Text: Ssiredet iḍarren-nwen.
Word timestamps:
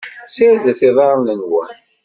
Ssiredet 0.27 0.81
iḍarren-nwen. 0.87 1.75